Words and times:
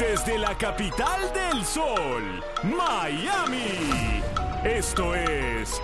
Desde 0.00 0.38
la 0.38 0.56
capital 0.56 1.30
del 1.34 1.62
sol, 1.62 2.42
Miami. 2.62 4.22
Esto 4.64 5.14
es 5.14 5.78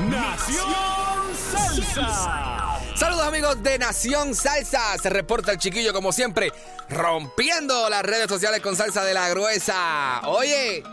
Nación 0.00 1.34
Salsa. 1.50 2.78
Saludos 2.94 3.26
amigos 3.26 3.62
de 3.62 3.78
Nación 3.78 4.34
Salsa. 4.34 4.98
Se 4.98 5.08
reporta 5.08 5.52
el 5.52 5.56
chiquillo 5.56 5.94
como 5.94 6.12
siempre, 6.12 6.52
rompiendo 6.90 7.88
las 7.88 8.02
redes 8.02 8.28
sociales 8.28 8.60
con 8.60 8.76
salsa 8.76 9.02
de 9.02 9.14
la 9.14 9.30
gruesa. 9.30 10.20
Oye, 10.26 10.84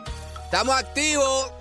estamos 0.46 0.74
activos. 0.74 1.52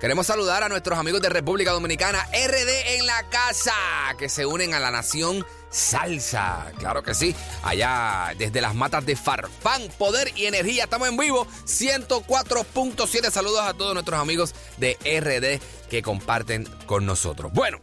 Queremos 0.00 0.26
saludar 0.26 0.64
a 0.64 0.68
nuestros 0.68 0.98
amigos 0.98 1.22
de 1.22 1.28
República 1.28 1.70
Dominicana, 1.70 2.26
RD 2.32 2.96
en 2.96 3.06
la 3.06 3.22
casa, 3.28 3.72
que 4.18 4.28
se 4.28 4.44
unen 4.44 4.74
a 4.74 4.80
la 4.80 4.90
Nación 4.90 5.46
Salsa. 5.76 6.72
Claro 6.78 7.02
que 7.02 7.14
sí, 7.14 7.34
allá 7.62 8.32
desde 8.38 8.62
las 8.62 8.74
matas 8.74 9.04
de 9.04 9.14
Farfán, 9.14 9.82
Poder 9.98 10.32
y 10.34 10.46
Energía. 10.46 10.84
Estamos 10.84 11.08
en 11.08 11.16
vivo, 11.16 11.46
104.7. 11.66 13.30
Saludos 13.30 13.60
a 13.60 13.74
todos 13.74 13.92
nuestros 13.92 14.18
amigos 14.18 14.54
de 14.78 14.96
RD 15.04 15.88
que 15.90 16.02
comparten 16.02 16.64
con 16.86 17.04
nosotros. 17.06 17.52
Bueno, 17.52 17.80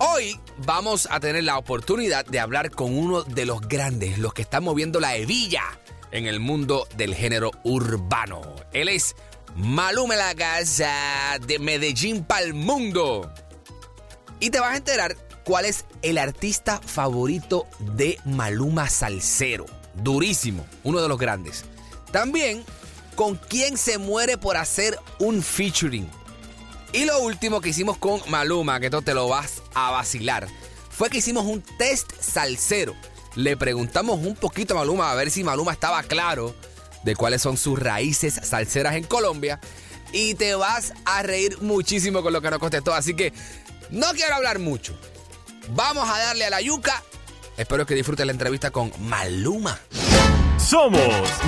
Hoy 0.00 0.38
vamos 0.58 1.08
a 1.10 1.18
tener 1.18 1.42
la 1.42 1.58
oportunidad 1.58 2.24
de 2.24 2.38
hablar 2.38 2.70
con 2.70 2.96
uno 2.96 3.24
de 3.24 3.44
los 3.44 3.60
grandes, 3.62 4.18
los 4.18 4.32
que 4.32 4.42
están 4.42 4.62
moviendo 4.62 5.00
la 5.00 5.16
hebilla 5.16 5.64
en 6.12 6.28
el 6.28 6.38
mundo 6.38 6.86
del 6.96 7.16
género 7.16 7.50
urbano. 7.64 8.42
Él 8.72 8.90
es 8.90 9.16
Maluma 9.56 10.14
la 10.14 10.34
de 11.40 11.58
Medellín 11.58 12.24
pa'l 12.24 12.54
mundo. 12.54 13.28
Y 14.38 14.50
te 14.50 14.60
vas 14.60 14.74
a 14.74 14.76
enterar 14.76 15.16
cuál 15.48 15.64
es 15.64 15.86
el 16.02 16.18
artista 16.18 16.78
favorito 16.84 17.66
de 17.80 18.20
Maluma 18.26 18.90
Salcero. 18.90 19.64
Durísimo, 19.94 20.66
uno 20.84 21.00
de 21.00 21.08
los 21.08 21.18
grandes. 21.18 21.64
También 22.12 22.62
con 23.14 23.36
quién 23.36 23.78
se 23.78 23.96
muere 23.96 24.36
por 24.36 24.58
hacer 24.58 24.98
un 25.18 25.42
featuring. 25.42 26.06
Y 26.92 27.06
lo 27.06 27.20
último 27.20 27.62
que 27.62 27.70
hicimos 27.70 27.96
con 27.96 28.20
Maluma, 28.28 28.78
que 28.78 28.86
esto 28.86 29.00
te 29.00 29.14
lo 29.14 29.26
vas 29.26 29.62
a 29.72 29.90
vacilar, 29.90 30.46
fue 30.90 31.08
que 31.08 31.16
hicimos 31.16 31.46
un 31.46 31.62
test 31.78 32.12
salsero. 32.20 32.94
Le 33.34 33.56
preguntamos 33.56 34.20
un 34.20 34.36
poquito 34.36 34.74
a 34.74 34.80
Maluma 34.80 35.10
a 35.10 35.14
ver 35.14 35.30
si 35.30 35.44
Maluma 35.44 35.72
estaba 35.72 36.02
claro 36.02 36.54
de 37.04 37.16
cuáles 37.16 37.40
son 37.40 37.56
sus 37.56 37.78
raíces 37.78 38.34
salseras 38.34 38.96
en 38.96 39.04
Colombia. 39.04 39.60
Y 40.12 40.34
te 40.34 40.54
vas 40.54 40.92
a 41.06 41.22
reír 41.22 41.56
muchísimo 41.62 42.22
con 42.22 42.34
lo 42.34 42.42
que 42.42 42.50
nos 42.50 42.58
contestó. 42.58 42.92
Así 42.92 43.14
que 43.14 43.32
no 43.88 44.08
quiero 44.12 44.34
hablar 44.34 44.58
mucho. 44.58 44.94
Vamos 45.74 46.08
a 46.08 46.18
darle 46.18 46.44
a 46.44 46.50
la 46.50 46.60
yuca. 46.60 47.02
Espero 47.56 47.84
que 47.86 47.94
disfrutes 47.94 48.24
la 48.24 48.32
entrevista 48.32 48.70
con 48.70 48.92
Maluma. 49.00 49.78
Somos 50.58 51.00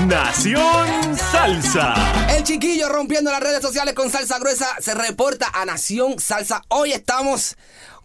Nación 0.06 1.16
Salsa. 1.16 1.94
El 2.36 2.42
chiquillo 2.42 2.88
rompiendo 2.88 3.30
las 3.30 3.41
redes 3.41 3.60
sociales 3.60 3.94
con 3.94 4.10
salsa 4.10 4.38
gruesa 4.38 4.66
se 4.80 4.94
reporta 4.94 5.50
a 5.53 5.64
Nación 5.64 6.19
Salsa. 6.19 6.62
Hoy 6.69 6.92
estamos 6.92 7.56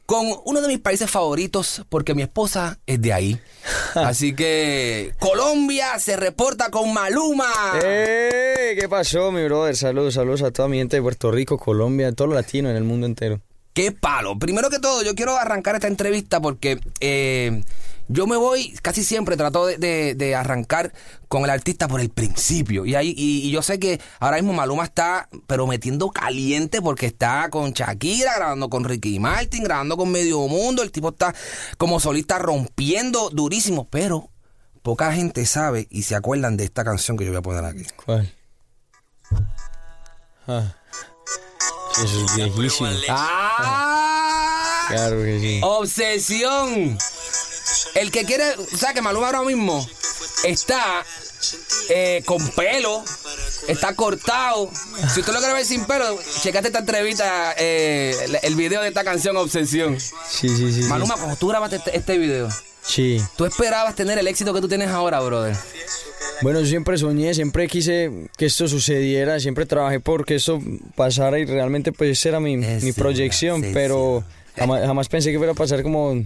con 0.06 0.28
uno 0.46 0.62
de 0.62 0.68
mis 0.68 0.80
países 0.80 1.09
favoritos 1.09 1.84
porque 1.90 2.14
mi 2.14 2.22
esposa 2.22 2.80
es 2.86 3.02
de 3.02 3.14
ahí. 3.14 3.42
Así 3.96 4.36
que 4.36 5.14
Colombia 5.20 5.98
se 6.00 6.16
reporta 6.16 6.70
con 6.70 6.94
Maluma. 6.94 7.52
¡Eh! 7.81 8.75
¿Qué 8.80 8.90
pasó, 8.90 9.31
mi 9.31 9.44
brother? 9.46 9.75
Saludos, 9.75 10.16
saludos 10.16 10.42
a 10.44 10.52
toda 10.52 10.68
mi 10.68 10.78
gente 10.78 10.98
de 10.98 11.02
Puerto 11.02 11.31
Rico, 11.31 11.58
Colombia, 11.58 12.12
todo 12.12 12.28
lo 12.28 12.36
latino 12.36 12.70
en 12.70 12.75
el 12.75 12.84
mundo 12.84 13.08
entero. 13.08 13.42
¡Qué 13.75 13.91
palo! 13.91 14.40
Primero 14.40 14.69
que 14.69 14.80
todo, 14.80 15.03
yo 15.03 15.16
quiero 15.16 15.38
arrancar 15.38 15.75
esta 15.75 15.88
entrevista 15.88 16.40
porque 16.40 16.80
eh, 17.02 17.62
yo 18.08 18.25
me 18.25 18.38
voy, 18.38 18.72
casi 18.81 19.03
siempre 19.03 19.36
trato 19.36 19.66
de, 19.66 20.34
arrancar 20.34 20.94
con 21.28 21.44
el 21.44 21.50
artista 21.50 21.90
por 21.90 22.00
el 22.00 22.09
principio. 22.09 22.86
Y, 22.86 22.96
ahí, 22.96 23.13
y 23.18 23.52
yo 23.52 23.62
sé 23.62 23.78
que 23.78 24.00
ahora 24.22 24.38
mismo 24.38 24.53
Maluma 24.53 24.86
está, 24.86 25.28
pero 25.46 25.68
metiendo 25.68 26.09
caliente 26.09 26.81
porque 26.81 27.08
está 27.08 27.50
con 27.50 27.74
Shakira, 27.74 28.38
grabando 28.38 28.69
con 28.69 28.86
Ricky 28.86 29.19
Martin, 29.19 29.66
grabando 29.66 29.97
con 29.97 30.09
Medio 30.09 30.47
Mundo. 30.47 30.81
El 30.81 30.94
tipo 30.94 31.09
está 31.09 31.36
como 31.78 32.00
solista 32.00 32.40
rompiendo 32.40 33.30
durísimo, 33.30 33.90
pero 33.90 34.30
poca 34.84 35.12
gente 35.12 35.46
sabe 35.46 35.86
y 35.90 36.03
se 36.03 36.16
acuerdan 36.16 36.56
de 36.56 36.63
esta 36.63 36.86
canción 36.86 37.18
que 37.18 37.25
yo 37.25 37.31
voy 37.31 37.40
a 37.40 37.42
poner 37.42 37.66
aquí. 37.66 37.84
¿Cuál? 38.06 38.34
Ah. 40.47 40.75
Sí, 41.95 42.03
Eso 42.03 42.25
es 42.25 42.35
viejísimo. 42.35 42.89
¡Ah! 43.09 44.85
Claro 44.89 45.17
que 45.23 45.39
sí. 45.39 45.59
Obsesión. 45.63 46.97
El 47.95 48.11
que 48.11 48.25
quiere, 48.25 48.53
o 48.73 48.78
sea 48.78 48.94
que 48.94 49.01
Maluma 49.01 49.28
ahora 49.28 49.41
mismo 49.41 49.88
está 50.44 51.03
eh, 51.89 52.22
con 52.25 52.45
pelo, 52.50 53.03
está 53.67 53.95
cortado. 53.95 54.69
Si 55.13 55.19
usted 55.22 55.33
lo 55.33 55.39
quiere 55.39 55.53
ver 55.53 55.66
sin 55.66 55.85
pelo, 55.85 56.19
checate 56.41 56.67
esta 56.67 56.79
entrevista, 56.79 57.53
eh, 57.57 58.16
el- 58.25 58.39
el 58.41 58.56
video 58.56 58.81
de 58.81 58.89
esta 58.89 59.03
canción 59.03 59.38
Obsesión. 59.38 60.00
Sí, 60.00 60.13
sí, 60.50 60.50
sí. 60.57 60.73
sí. 60.73 60.81
Maluma, 60.83 61.16
cuando 61.16 61.35
tú 61.35 61.47
grabaste 61.47 61.77
este, 61.77 61.97
este 61.97 62.17
video, 62.17 62.50
Sí. 62.85 63.19
¿tú 63.35 63.45
esperabas 63.45 63.95
tener 63.95 64.19
el 64.19 64.27
éxito 64.27 64.53
que 64.53 64.62
tú 64.62 64.67
tienes 64.67 64.89
ahora, 64.89 65.19
brother? 65.19 65.56
Bueno, 66.41 66.59
yo 66.62 66.66
siempre 66.68 66.97
soñé, 66.97 67.34
siempre 67.34 67.68
quise 67.68 68.29
que 68.38 68.46
esto 68.46 68.68
sucediera, 68.68 69.40
siempre 69.40 69.66
trabajé 69.66 70.00
por 70.00 70.25
que 70.25 70.35
esto 70.35 70.62
pasara 70.96 71.40
y 71.40 71.46
realmente 71.46 71.91
pues 71.91 72.25
era 72.25 72.40
mi, 72.40 72.56
Es 72.63 72.84
mi 72.84 72.91
proyección, 72.91 73.62
sí, 73.63 73.72
pero 73.73 74.23
sí. 74.28 74.59
jamás, 74.62 74.85
jamás 74.85 75.07
pensé 75.09 75.31
que 75.31 75.38
fuera 75.38 75.53
a 75.53 75.56
pasar 75.56 75.81
como 75.84 76.24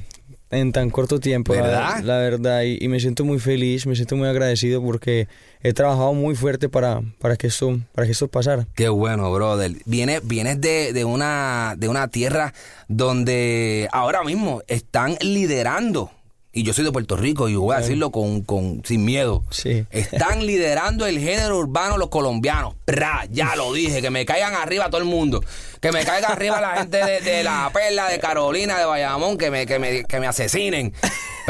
en 0.51 0.71
tan 0.71 0.89
corto 0.89 1.19
tiempo, 1.19 1.53
la- 1.53 1.61
¿Verdad? 1.61 1.99
La, 2.03 2.17
verdad, 2.17 2.63
y, 2.63 2.83
y 2.83 2.87
me 2.87 2.99
siento 2.99 3.23
muy 3.23 3.37
feliz, 3.39 3.85
me 3.85 3.95
siento 3.95 4.15
muy 4.15 4.27
agradecido 4.27 4.81
porque 4.83 5.27
he 5.61 5.73
trabajado 5.73 6.13
muy 6.15 6.33
fuerte 6.35 6.69
para, 6.69 7.01
para, 7.19 7.35
que, 7.35 7.45
esto, 7.47 7.79
para 7.93 8.07
que 8.07 8.13
esto 8.13 8.27
pasara. 8.27 8.67
Qué 8.75 8.89
bueno, 8.89 9.31
brother. 9.31 9.73
Vienes, 9.85 10.21
vienes 10.27 10.59
de, 10.59 10.91
de 10.91 11.05
una, 11.05 11.75
de 11.77 11.87
una 11.87 12.07
tierra 12.07 12.53
donde 12.87 13.87
ahora 13.91 14.23
mismo 14.23 14.61
están 14.67 15.15
liderando. 15.21 16.11
Y 16.51 16.63
yo 16.63 16.73
soy 16.73 16.83
de 16.83 16.91
Puerto 16.91 17.15
Rico 17.15 17.47
y 17.47 17.55
voy 17.55 17.75
a 17.75 17.79
decirlo 17.79 18.09
con, 18.11 18.41
con- 18.41 18.81
sin 18.83 19.05
miedo. 19.05 19.43
Sí. 19.51 19.85
Están 19.91 20.45
liderando 20.47 21.05
el 21.05 21.19
género 21.19 21.59
urbano 21.59 21.97
los 21.97 22.09
colombianos. 22.09 22.73
Pra, 22.85 23.25
ya 23.29 23.55
lo 23.55 23.71
dije, 23.71 24.01
que 24.01 24.09
me 24.09 24.25
caigan 24.25 24.55
arriba 24.55 24.89
todo 24.89 24.99
el 24.99 25.05
mundo. 25.07 25.43
Que 25.79 25.91
me 25.91 26.03
caiga 26.03 26.29
arriba 26.29 26.59
la 26.59 26.77
gente 26.77 26.97
de, 27.05 27.21
de 27.21 27.43
La 27.43 27.69
Perla, 27.71 28.09
de 28.09 28.19
Carolina, 28.19 28.79
de 28.79 28.85
Bayamón, 28.85 29.37
que 29.37 29.51
me, 29.51 29.67
que 29.67 29.77
me, 29.77 30.03
que 30.05 30.19
me 30.19 30.25
asesinen. 30.25 30.91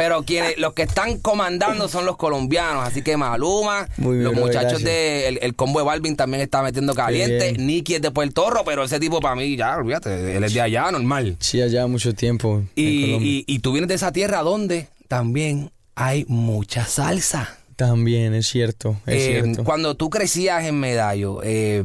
Pero 0.02 0.24
quienes, 0.24 0.58
los 0.58 0.72
que 0.74 0.84
están 0.84 1.18
comandando 1.20 1.90
son 1.90 2.06
los 2.06 2.16
colombianos. 2.16 2.88
Así 2.88 3.02
que 3.02 3.18
Maluma, 3.18 3.90
Muy 3.98 4.20
bien, 4.20 4.24
los 4.24 4.34
muchachos 4.34 4.82
gracias. 4.82 4.84
de 4.84 5.28
el, 5.28 5.40
el 5.42 5.56
combo 5.56 5.80
de 5.80 5.86
Balvin 5.86 6.16
también 6.16 6.40
está 6.42 6.64
metiendo 6.64 6.96
caliente. 6.96 7.52
Nicky 7.58 7.96
es 7.96 8.02
de 8.02 8.10
Puerto 8.12 8.50
Rico, 8.50 8.64
pero 8.66 8.86
ese 8.86 8.98
tipo 8.98 9.20
para 9.20 9.36
mí, 9.36 9.58
ya, 9.58 9.76
olvídate, 9.76 10.38
él 10.38 10.44
es 10.46 10.54
de 10.54 10.62
allá, 10.62 10.90
normal. 10.90 11.36
Sí, 11.42 11.62
allá 11.62 11.86
mucho 11.88 12.14
tiempo. 12.16 12.64
y, 12.76 13.44
y 13.46 13.60
tú 13.60 13.74
vienes 13.74 13.90
de 13.90 13.96
esa 13.96 14.14
tierra 14.14 14.40
donde 14.42 14.88
también 15.10 15.70
hay 15.96 16.24
mucha 16.30 16.86
salsa. 16.86 17.58
También, 17.76 18.34
es 18.34 18.48
cierto, 18.48 18.96
es 19.06 19.16
Eh, 19.16 19.42
cierto. 19.42 19.66
Cuando 19.66 19.96
tú 19.96 20.10
crecías 20.10 20.64
en 20.64 20.80
Medallo, 20.80 21.42
eh, 21.44 21.84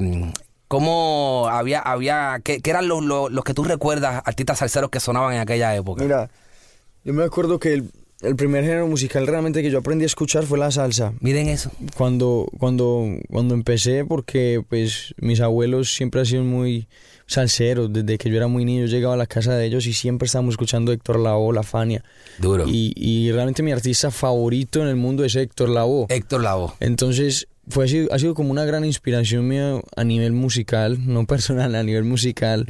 ¿cómo 0.68 1.48
había, 1.50 1.80
había, 1.80 2.40
qué, 2.44 2.60
qué 2.60 2.70
eran 2.70 2.86
los, 2.86 3.02
los, 3.04 3.32
los 3.32 3.42
que 3.44 3.54
tú 3.54 3.64
recuerdas, 3.64 4.22
artistas 4.24 4.58
salseros 4.58 4.90
que 4.90 5.00
sonaban 5.00 5.34
en 5.34 5.40
aquella 5.40 5.74
época? 5.74 6.02
Mira, 6.04 6.30
yo 7.04 7.12
me 7.12 7.24
acuerdo 7.24 7.58
que 7.58 7.74
el, 7.74 7.90
el 8.24 8.36
primer 8.36 8.64
género 8.64 8.86
musical 8.86 9.26
realmente 9.26 9.62
que 9.62 9.70
yo 9.70 9.78
aprendí 9.78 10.04
a 10.04 10.06
escuchar 10.06 10.44
fue 10.44 10.58
la 10.58 10.70
salsa. 10.70 11.12
Miren 11.20 11.48
eso. 11.48 11.70
Cuando, 11.96 12.48
cuando, 12.58 13.06
cuando 13.30 13.54
empecé, 13.54 14.04
porque 14.04 14.62
pues 14.68 15.14
mis 15.18 15.40
abuelos 15.40 15.94
siempre 15.94 16.20
han 16.20 16.26
sido 16.26 16.44
muy 16.44 16.88
salseros. 17.26 17.92
Desde 17.92 18.18
que 18.18 18.30
yo 18.30 18.36
era 18.36 18.46
muy 18.48 18.64
niño, 18.64 18.86
yo 18.86 18.90
llegaba 18.90 19.14
a 19.14 19.18
la 19.18 19.26
casa 19.26 19.54
de 19.54 19.66
ellos 19.66 19.86
y 19.86 19.92
siempre 19.92 20.26
estábamos 20.26 20.54
escuchando 20.54 20.92
Héctor 20.92 21.20
Lavoe, 21.20 21.54
La 21.54 21.62
Fania. 21.62 22.04
Duro. 22.38 22.64
Y, 22.66 22.92
y 22.96 23.32
realmente 23.32 23.62
mi 23.62 23.72
artista 23.72 24.10
favorito 24.10 24.80
en 24.80 24.88
el 24.88 24.96
mundo 24.96 25.24
es 25.24 25.34
Héctor 25.36 25.68
Lavoe. 25.68 26.06
Héctor 26.08 26.42
Lavoe. 26.42 26.72
Entonces, 26.80 27.48
fue, 27.68 27.84
ha 28.10 28.18
sido, 28.18 28.34
como 28.34 28.50
una 28.50 28.64
gran 28.64 28.84
inspiración 28.84 29.48
mía 29.48 29.80
a 29.96 30.04
nivel 30.04 30.32
musical, 30.32 30.98
no 31.06 31.26
personal, 31.26 31.74
a 31.74 31.82
nivel 31.82 32.04
musical. 32.04 32.66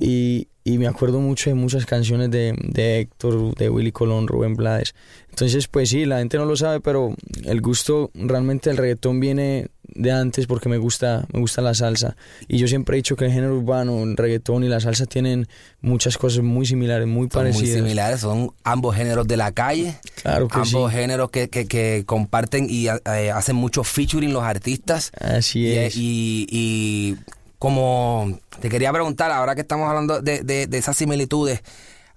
Y, 0.00 0.48
y 0.64 0.78
me 0.78 0.86
acuerdo 0.86 1.20
mucho 1.20 1.50
de 1.50 1.54
muchas 1.54 1.86
canciones 1.86 2.30
de, 2.30 2.54
de 2.58 3.00
Héctor, 3.00 3.54
de 3.54 3.68
Willy 3.68 3.92
Colón, 3.92 4.26
Rubén 4.26 4.54
Blades. 4.54 4.94
Entonces, 5.28 5.68
pues 5.68 5.90
sí, 5.90 6.06
la 6.06 6.18
gente 6.18 6.38
no 6.38 6.46
lo 6.46 6.56
sabe, 6.56 6.80
pero 6.80 7.14
el 7.44 7.60
gusto 7.60 8.10
realmente 8.14 8.70
del 8.70 8.78
reggaetón 8.78 9.20
viene 9.20 9.68
de 9.94 10.10
antes 10.12 10.46
porque 10.46 10.68
me 10.68 10.76
gusta, 10.78 11.26
me 11.32 11.40
gusta 11.40 11.62
la 11.62 11.74
salsa. 11.74 12.16
Y 12.48 12.58
yo 12.58 12.68
siempre 12.68 12.96
he 12.96 12.98
dicho 12.98 13.16
que 13.16 13.26
el 13.26 13.32
género 13.32 13.56
urbano, 13.56 14.02
el 14.02 14.16
reggaetón 14.16 14.64
y 14.64 14.68
la 14.68 14.80
salsa 14.80 15.06
tienen 15.06 15.46
muchas 15.80 16.18
cosas 16.18 16.42
muy 16.42 16.66
similares, 16.66 17.06
muy 17.06 17.28
Son 17.30 17.42
muy 17.44 17.52
parecidas. 17.52 17.76
similares, 17.78 18.20
son 18.20 18.52
ambos 18.64 18.96
géneros 18.96 19.26
de 19.26 19.36
la 19.36 19.52
calle. 19.52 19.94
Claro 20.22 20.48
que 20.48 20.58
ambos 20.58 20.90
sí. 20.92 20.96
géneros 20.98 21.30
que, 21.30 21.48
que- 21.48 21.66
que 21.66 22.02
comparten 22.06 22.66
y 22.68 22.88
eh, 22.88 23.30
hacen 23.32 23.56
mucho 23.56 23.84
featuring 23.84 24.32
los 24.32 24.42
artistas. 24.42 25.12
Así 25.20 25.60
Y, 25.66 25.72
es. 25.76 25.96
y- 25.96 26.46
y 26.50 27.16
como 27.58 28.38
te 28.60 28.68
quería 28.68 28.92
preguntar, 28.92 29.30
ahora 29.30 29.54
que 29.54 29.62
estamos 29.62 29.88
hablando 29.88 30.20
de, 30.20 30.42
de- 30.42 30.66
de 30.66 30.78
esas 30.78 30.96
similitudes, 30.96 31.60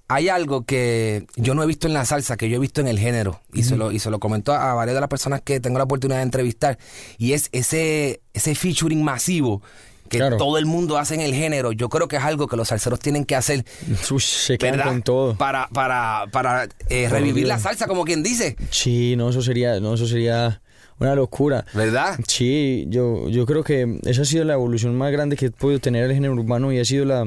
hay 0.10 0.30
algo 0.30 0.64
que 0.66 1.26
yo 1.36 1.54
no 1.54 1.64
he 1.64 1.66
visto 1.68 1.88
en 1.88 1.94
la 1.94 2.06
salsa, 2.06 2.38
que 2.38 2.50
yo 2.50 2.56
he 2.58 2.60
visto 2.60 2.82
en 2.82 2.88
el 2.88 2.98
género, 3.00 3.42
y, 3.54 3.64
se, 3.64 3.76
lo, 3.76 3.92
y 3.92 4.00
se 4.00 4.10
lo 4.10 4.20
comento 4.20 4.54
a 4.54 4.74
varias 4.74 4.96
de 4.96 5.02
las 5.02 5.10
personas 5.10 5.42
que 5.42 5.60
tengo 5.60 5.78
la 5.78 5.84
oportunidad 5.84 6.20
de 6.20 6.24
entrevistar, 6.24 6.78
y 7.18 7.34
es 7.34 7.50
ese, 7.52 8.22
ese 8.34 8.56
featuring 8.56 9.04
masivo 9.04 9.62
que 10.10 10.20
Claro. 10.20 10.38
todo 10.38 10.58
el 10.58 10.66
mundo 10.66 10.98
hace 10.98 11.16
en 11.16 11.20
el 11.22 11.34
género. 11.34 11.74
Yo 11.74 11.90
creo 11.90 12.08
que 12.08 12.16
es 12.16 12.24
algo 12.24 12.48
que 12.48 12.56
los 12.56 12.70
salseros 12.70 12.98
tienen 13.00 13.26
que 13.26 13.36
hacer. 13.36 13.66
Uy, 14.10 14.22
se 14.22 14.58
quedan 14.58 14.78
¿verdad? 14.78 14.86
con 14.92 15.02
todo. 15.02 15.36
Para, 15.36 15.68
para, 15.68 16.28
para 16.32 16.70
eh, 16.88 17.10
revivir 17.10 17.46
la 17.46 17.60
salsa, 17.60 17.88
como 17.88 18.06
quien 18.06 18.24
dice. 18.24 18.56
Sí, 18.70 19.16
no, 19.18 19.30
eso 19.32 19.42
sería, 19.42 19.82
no, 19.82 19.96
eso 19.96 20.08
sería 20.08 20.62
una 21.00 21.14
locura. 21.14 21.66
¿Verdad? 21.74 22.18
Sí, 22.26 22.86
yo, 22.88 23.28
yo 23.28 23.46
creo 23.46 23.66
que 23.66 24.00
esa 24.06 24.22
ha 24.22 24.26
sido 24.26 24.46
la 24.46 24.54
evolución 24.54 24.96
más 24.96 25.12
grande 25.12 25.36
que 25.36 25.48
he 25.48 25.52
podido 25.52 25.82
tener 25.82 26.06
el 26.06 26.14
género 26.14 26.34
urbano 26.36 26.72
y 26.72 26.80
ha 26.80 26.86
sido 26.86 27.04
la, 27.04 27.26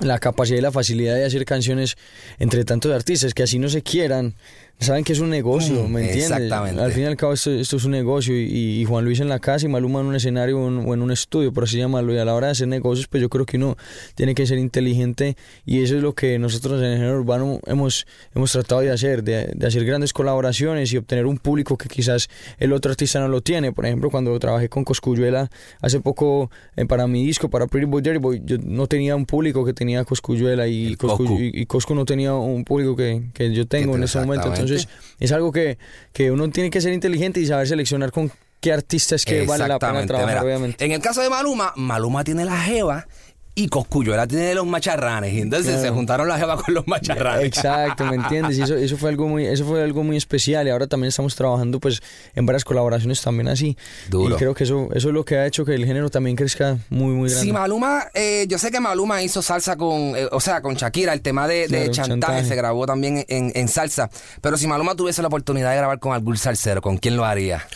la 0.00 0.18
capacidad 0.18 0.58
y 0.58 0.62
la 0.62 0.72
facilidad 0.72 1.14
de 1.14 1.24
hacer 1.24 1.44
canciones 1.44 1.96
entre 2.38 2.64
tantos 2.64 2.92
artistas 2.92 3.34
que 3.34 3.44
así 3.44 3.58
no 3.58 3.68
se 3.68 3.82
quieran. 3.82 4.34
Saben 4.80 5.02
que 5.04 5.12
es 5.14 5.20
un 5.20 5.30
negocio, 5.30 5.84
Mm, 5.88 5.92
¿me 5.92 6.00
entiendes? 6.00 6.30
exactamente. 6.30 6.82
Al 6.82 6.92
fin 6.92 7.04
y 7.04 7.06
al 7.06 7.16
cabo 7.16 7.32
esto, 7.32 7.50
esto 7.50 7.76
es 7.76 7.84
un 7.84 7.92
negocio 7.92 8.36
y, 8.38 8.80
y 8.80 8.84
Juan 8.84 9.04
Luis 9.04 9.20
en 9.20 9.28
la 9.28 9.38
casa 9.38 9.64
y 9.64 9.68
Maluma 9.68 10.00
en 10.00 10.06
un 10.06 10.14
escenario 10.16 10.58
o 10.60 10.68
en, 10.68 10.78
o 10.86 10.92
en 10.92 11.00
un 11.00 11.10
estudio, 11.10 11.52
por 11.52 11.64
así 11.64 11.78
llamarlo. 11.78 12.12
Y 12.12 12.18
a 12.18 12.24
la 12.24 12.34
hora 12.34 12.48
de 12.48 12.52
hacer 12.52 12.68
negocios, 12.68 13.06
pues 13.06 13.20
yo 13.22 13.28
creo 13.30 13.46
que 13.46 13.56
uno 13.56 13.76
tiene 14.14 14.34
que 14.34 14.46
ser 14.46 14.58
inteligente 14.58 15.36
y 15.64 15.82
eso 15.82 15.96
es 15.96 16.02
lo 16.02 16.14
que 16.14 16.38
nosotros 16.38 16.80
en 16.82 16.88
el 16.88 16.96
género 16.98 17.18
urbano 17.20 17.60
hemos, 17.66 18.06
hemos 18.34 18.52
tratado 18.52 18.82
de 18.82 18.90
hacer, 18.90 19.22
de, 19.22 19.52
de 19.54 19.66
hacer 19.66 19.84
grandes 19.86 20.12
colaboraciones 20.12 20.92
y 20.92 20.96
obtener 20.98 21.24
un 21.26 21.38
público 21.38 21.78
que 21.78 21.88
quizás 21.88 22.28
el 22.58 22.72
otro 22.72 22.90
artista 22.90 23.20
no 23.20 23.28
lo 23.28 23.40
tiene. 23.40 23.72
Por 23.72 23.86
ejemplo, 23.86 24.10
cuando 24.10 24.38
trabajé 24.38 24.68
con 24.68 24.84
Coscuyuela 24.84 25.50
hace 25.80 26.00
poco 26.00 26.50
eh, 26.76 26.84
para 26.84 27.06
mi 27.06 27.24
disco, 27.24 27.48
para 27.48 27.68
Pretty 27.68 27.86
Boy 27.86 28.02
Dirty 28.02 28.18
Boy, 28.18 28.42
yo 28.44 28.58
no 28.58 28.86
tenía 28.86 29.16
un 29.16 29.24
público 29.24 29.64
que 29.64 29.72
tenía 29.72 30.04
Coscuyuela 30.04 30.66
y 30.66 30.96
Coscu, 30.96 31.38
y, 31.40 31.62
y 31.62 31.66
Coscu 31.66 31.94
no 31.94 32.04
tenía 32.04 32.34
un 32.34 32.64
público 32.64 32.96
que, 32.96 33.22
que 33.32 33.52
yo 33.54 33.66
tengo 33.66 33.96
en 33.96 34.02
ese 34.02 34.18
momento. 34.20 34.63
Entonces, 34.64 34.88
es 35.18 35.32
algo 35.32 35.52
que, 35.52 35.78
que 36.12 36.30
uno 36.30 36.48
tiene 36.50 36.70
que 36.70 36.80
ser 36.80 36.92
inteligente 36.92 37.40
y 37.40 37.46
saber 37.46 37.68
seleccionar 37.68 38.10
con 38.10 38.30
qué 38.60 38.72
artistas 38.72 39.24
que 39.24 39.46
vale 39.46 39.68
la 39.68 39.78
pena 39.78 40.06
trabajar, 40.06 40.28
mira, 40.28 40.42
obviamente. 40.42 40.84
En 40.84 40.92
el 40.92 41.00
caso 41.00 41.20
de 41.20 41.30
Maluma, 41.30 41.72
Maluma 41.76 42.24
tiene 42.24 42.44
la 42.44 42.56
jeva 42.56 43.06
y 43.56 43.68
Coscuyuela 43.68 44.26
tiene 44.26 44.54
los 44.54 44.66
macharranes. 44.66 45.32
Y 45.32 45.40
entonces 45.40 45.72
Claro. 45.74 45.82
se 45.82 45.90
juntaron 45.90 46.28
la 46.28 46.38
jeva 46.38 46.56
con 46.60 46.74
los 46.74 46.86
macharranes. 46.88 47.44
Exacto, 47.46 48.04
¿me 48.06 48.16
entiendes? 48.16 48.58
Y 48.58 48.62
eso, 48.62 48.74
eso 48.76 48.96
fue 48.96 49.10
algo 49.10 49.28
muy, 49.28 49.46
eso 49.46 49.64
fue 49.64 49.82
algo 49.82 50.02
muy 50.02 50.16
especial 50.16 50.66
y 50.66 50.70
ahora 50.70 50.86
también 50.86 51.08
estamos 51.10 51.36
trabajando 51.36 51.78
pues 51.78 52.00
en 52.34 52.46
varias 52.46 52.64
colaboraciones 52.64 53.22
también 53.22 53.48
así. 53.48 53.76
Duro. 54.08 54.34
Y 54.34 54.38
creo 54.38 54.54
que 54.54 54.64
eso, 54.64 54.88
eso 54.92 55.08
es 55.08 55.14
lo 55.14 55.24
que 55.24 55.36
ha 55.36 55.46
hecho 55.46 55.64
que 55.64 55.74
el 55.74 55.84
género 55.86 56.10
también 56.10 56.34
crezca 56.36 56.78
muy, 56.90 57.12
muy 57.14 57.28
grande. 57.30 57.46
Si 57.46 57.52
Maluma, 57.52 58.04
eh, 58.14 58.46
yo 58.48 58.58
sé 58.58 58.70
que 58.72 58.80
Maluma 58.80 59.22
hizo 59.22 59.40
salsa 59.42 59.76
con, 59.76 60.16
eh, 60.16 60.26
o 60.32 60.40
sea, 60.40 60.60
con 60.60 60.74
Shakira, 60.74 61.12
el 61.12 61.20
tema 61.20 61.46
de, 61.46 61.60
de 61.60 61.68
Claro, 61.68 61.92
chantaje, 61.92 62.08
chantaje. 62.32 62.44
se 62.48 62.56
grabó 62.56 62.86
también 62.86 63.24
en, 63.28 63.52
en 63.54 63.68
salsa. 63.68 64.10
Pero 64.40 64.56
si 64.56 64.66
Maluma 64.66 64.94
tuviese 64.96 65.22
la 65.22 65.28
oportunidad 65.28 65.70
de 65.70 65.76
grabar 65.76 65.98
con 66.00 66.12
algún 66.12 66.36
salsero, 66.36 66.82
¿con 66.82 66.98
quién 66.98 67.16
lo 67.16 67.24
haría? 67.24 67.66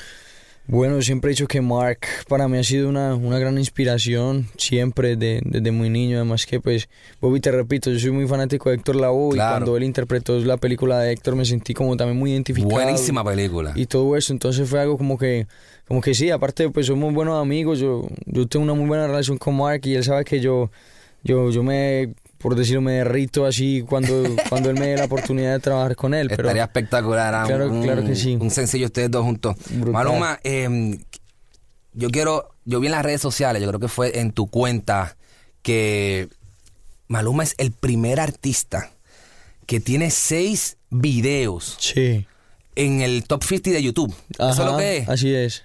Bueno, 0.71 1.01
siempre 1.01 1.31
he 1.31 1.33
dicho 1.33 1.47
que 1.47 1.63
Mark 1.63 2.01
para 2.29 2.47
mí 2.47 2.59
ha 2.59 2.63
sido 2.63 2.91
una, 2.91 3.15
una 3.15 3.39
gran 3.39 3.57
inspiración, 3.57 4.49
siempre, 4.59 5.17
de- 5.17 5.41
desde 5.43 5.71
muy 5.73 5.89
niño. 5.89 6.17
Además 6.19 6.45
que, 6.45 6.61
pues, 6.61 6.91
Bobby, 7.23 7.41
te 7.41 7.51
repito, 7.51 7.91
yo 7.91 7.99
soy 7.99 8.11
muy 8.11 8.29
fanático 8.29 8.69
de 8.69 8.77
Héctor 8.77 8.97
Lavoe 8.97 9.31
Claro. 9.33 9.49
y 9.49 9.53
cuando 9.55 9.77
él 9.79 9.85
interpretó 9.85 10.39
la 10.41 10.59
película 10.59 10.99
de 11.01 11.13
Héctor 11.13 11.37
me 11.37 11.47
sentí 11.47 11.73
como 11.73 11.97
también 11.97 12.19
muy 12.19 12.33
identificado. 12.33 12.71
Buenísima 12.75 13.25
película. 13.25 13.73
y 13.75 13.87
todo 13.87 14.15
eso, 14.15 14.33
entonces 14.35 14.69
fue 14.69 14.79
algo 14.81 14.99
como 14.99 15.17
que, 15.17 15.47
como 15.87 16.03
que 16.03 16.13
sí, 16.15 16.31
aparte 16.31 16.69
pues 16.69 16.87
somos 16.87 17.15
buenos 17.15 17.41
amigos, 17.41 17.79
yo, 17.79 18.07
yo 18.27 18.47
tengo 18.47 18.63
una 18.65 18.75
muy 18.75 18.87
buena 18.87 19.07
relación 19.07 19.39
con 19.39 19.57
Mark 19.57 19.81
y 19.85 19.95
él 19.95 20.05
sabe 20.05 20.23
que 20.27 20.39
yo, 20.41 20.71
yo, 21.25 21.49
yo 21.51 21.63
me, 21.63 22.13
por 22.39 22.55
decirlo, 22.55 22.81
me 22.81 22.93
derrito 22.93 23.45
así 23.45 23.85
cuando, 23.87 24.25
cuando 24.49 24.71
él 24.71 24.79
me 24.79 24.89
dé 24.89 24.97
la 24.97 25.05
oportunidad 25.05 25.53
de 25.53 25.59
trabajar 25.61 25.97
con 25.97 26.15
él, 26.15 26.29
pero 26.29 26.43
Estaría 26.43 26.65
espectacular. 26.65 27.35
ah, 27.35 27.45
Claro, 27.47 27.71
un, 27.71 27.83
claro 27.83 28.05
que 28.05 28.15
sí. 28.15 28.37
Un 28.41 28.51
sencillo 28.51 28.87
ustedes 28.87 29.11
dos 29.11 29.25
juntos. 29.25 29.57
Brutal. 29.71 29.93
Maluma, 29.93 30.41
eh, 30.45 30.99
yo 31.95 32.11
quiero, 32.11 32.55
yo 32.65 32.81
vi 32.81 32.87
en 32.87 32.93
las 32.93 33.05
redes 33.05 33.21
sociales, 33.21 33.61
yo 33.61 33.69
creo 33.69 33.81
que 33.81 33.89
fue 33.89 34.21
en 34.21 34.33
tu 34.33 34.47
cuenta, 34.47 35.17
que 35.63 36.29
Maluma 37.09 37.43
es 37.43 37.55
el 37.59 37.73
primer 37.73 38.21
artista 38.21 38.91
que 39.67 39.81
tiene 39.81 40.11
seis 40.11 40.77
videos 40.91 41.77
sí. 41.79 42.27
en 42.77 43.03
el 43.03 43.25
top 43.25 43.43
50 43.43 43.71
de 43.71 43.83
YouTube. 43.83 44.15
Eso 44.31 44.51
es 44.51 44.59
lo 44.59 44.77
que 44.79 44.97
es. 44.99 45.09
Así 45.09 45.35
es. 45.35 45.65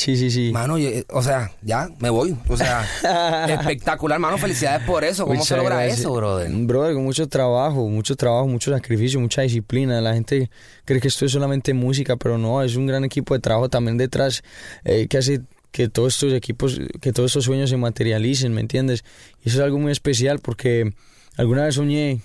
Sí, 0.00 0.16
sí, 0.16 0.30
sí. 0.30 0.50
Mano, 0.50 0.78
yo- 0.78 0.88
eh, 0.88 1.04
o 1.10 1.22
sea, 1.22 1.52
ya 1.60 1.90
me 1.98 2.08
voy. 2.08 2.34
O 2.48 2.56
sea, 2.56 2.86
espectacular, 3.48 4.18
mano. 4.18 4.38
Felicidades 4.38 4.86
por 4.86 5.04
eso. 5.04 5.24
¿Cómo 5.24 5.34
se 5.34 5.40
Muchas 5.40 5.58
logra 5.58 5.76
gracias. 5.76 6.00
eso, 6.00 6.14
brother? 6.14 6.50
Brother, 6.50 6.94
con 6.94 7.04
mucho 7.04 7.28
trabajo, 7.28 7.86
mucho 7.86 8.16
trabajo, 8.16 8.46
mucho 8.46 8.72
sacrificio, 8.72 9.20
mucha 9.20 9.42
disciplina. 9.42 10.00
La 10.00 10.14
gente 10.14 10.50
cree 10.86 11.00
que 11.00 11.08
esto 11.08 11.26
es 11.26 11.32
solamente 11.32 11.74
música, 11.74 12.16
pero 12.16 12.38
no, 12.38 12.62
es 12.62 12.76
un 12.76 12.86
gran 12.86 13.04
equipo 13.04 13.34
de 13.34 13.40
trabajo 13.40 13.68
también 13.68 13.98
detrás 13.98 14.42
eh, 14.84 15.06
que 15.06 15.18
hace 15.18 15.42
que 15.70 15.88
todos 15.90 16.14
estos 16.14 16.32
equipos, 16.32 16.80
que 17.02 17.12
todos 17.12 17.30
estos 17.30 17.44
sueños 17.44 17.68
se 17.68 17.76
materialicen, 17.76 18.54
¿me 18.54 18.62
entiendes? 18.62 19.04
Y 19.44 19.50
eso 19.50 19.58
es 19.58 19.64
algo 19.64 19.78
muy 19.78 19.92
especial 19.92 20.38
porque 20.40 20.94
alguna 21.36 21.64
vez 21.64 21.74
soñé 21.74 22.22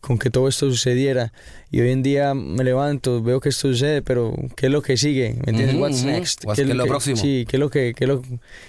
con 0.00 0.18
que 0.18 0.30
todo 0.30 0.48
esto 0.48 0.70
sucediera 0.70 1.32
y 1.70 1.80
hoy 1.80 1.90
en 1.90 2.02
día 2.02 2.32
me 2.34 2.64
levanto, 2.64 3.22
veo 3.22 3.38
que 3.40 3.50
esto 3.50 3.68
sucede, 3.68 4.00
pero 4.02 4.34
¿qué 4.56 4.66
es 4.66 4.72
lo 4.72 4.80
que 4.82 4.96
sigue? 4.96 5.34
¿Me 5.44 5.50
entiendes? 5.50 5.74
Ujú, 5.74 5.82
What's 5.84 5.98
ujú. 6.00 6.06
next? 6.06 6.44
What's- 6.44 6.56
¿Qué 6.56 6.62
es 6.62 6.68
lo 6.68 6.84
que- 6.84 6.88
próximo? 6.88 7.16
Sí, 7.16 7.44
¿qué 7.48 7.56
es 7.56 7.60
lo 7.60 7.70
que, 7.70 7.92
qué 7.94 8.04
es 8.04 8.08
lo, 8.08 8.22
qué 8.22 8.28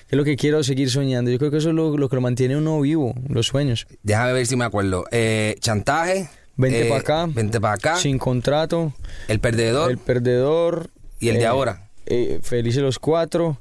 es 0.10 0.18
lo 0.18 0.24
que 0.24 0.36
quiero 0.36 0.64
seguir 0.64 0.90
soñando? 0.90 1.32
Yo 1.32 1.38
creo 1.40 1.50
que 1.52 1.58
eso 1.58 1.70
es 1.70 1.76
lo, 1.76 1.98
lo 1.98 2.10
que 2.10 2.16
lo 2.16 2.22
mantiene 2.22 2.58
uno 2.58 2.82
vivo, 2.82 3.16
los 3.30 3.48
sueños. 3.48 3.88
Déjame 4.04 4.34
ver 4.34 4.46
si 4.46 4.56
me 4.56 4.66
acuerdo. 4.66 5.06
Eh, 5.12 5.56
chantaje. 5.62 6.30
Vente 6.58 6.86
eh, 6.86 6.90
pa' 6.90 6.98
acá. 6.98 7.26
Vente 7.28 7.62
para 7.62 7.74
acá. 7.76 7.96
Sin 7.96 8.18
contrato, 8.20 8.94
El 9.30 9.40
perdedor. 9.40 9.90
el 9.92 9.98
perdedor. 9.98 10.90
Y 11.20 11.30
el 11.30 11.36
de 11.38 11.44
eh, 11.44 11.48
ahora. 11.48 11.88
eh, 12.08 12.40
Felices 12.44 12.82
los 12.84 13.00
cuatro 13.00 13.58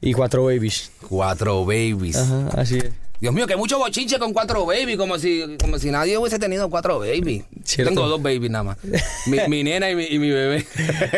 y 0.00 0.12
cuatro 0.12 0.44
babies. 0.44 0.92
Cuatro 1.08 1.64
babies. 1.64 2.16
Ajá, 2.16 2.48
así 2.54 2.76
es. 2.78 2.90
Dios 3.24 3.32
mío, 3.34 3.46
que 3.46 3.56
mucho 3.56 3.78
bochinche 3.78 4.18
con 4.18 4.34
cuatro 4.34 4.66
babies, 4.66 4.98
como 4.98 5.18
si, 5.18 5.56
como 5.58 5.78
si 5.78 5.90
nadie 5.90 6.18
hubiese 6.18 6.38
tenido 6.38 6.68
cuatro 6.68 6.98
babies. 6.98 7.44
Cierto. 7.64 7.94
Tengo 7.94 8.06
dos 8.06 8.20
babies 8.20 8.50
nada 8.50 8.64
más. 8.64 8.76
Mi, 9.24 9.38
mi 9.48 9.64
nena 9.64 9.90
y 9.90 9.96
mi, 9.96 10.04
y 10.04 10.18
mi 10.18 10.28
bebé. 10.28 10.66